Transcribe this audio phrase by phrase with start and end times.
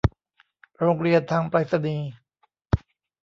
[0.79, 2.11] โรงเรียนทางไปรษณีย์